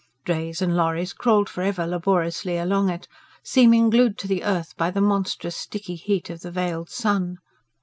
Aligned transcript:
Drays 0.25 0.63
and 0.63 0.75
lorries 0.75 1.13
crawled 1.13 1.47
for 1.47 1.61
ever 1.61 1.85
laboriously 1.85 2.57
along 2.57 2.89
it, 2.89 3.07
seeming 3.43 3.91
glued 3.91 4.17
to 4.17 4.27
the 4.27 4.43
earth 4.43 4.75
by 4.75 4.89
the 4.89 4.99
monstrous 4.99 5.55
sticky 5.55 5.93
heat 5.95 6.31
of 6.31 6.39
the 6.39 6.49
veiled 6.49 6.89
sun. 6.89 7.37